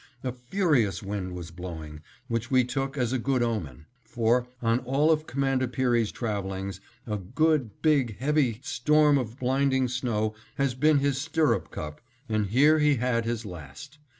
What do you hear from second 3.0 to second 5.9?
a good omen; for, on all of Commander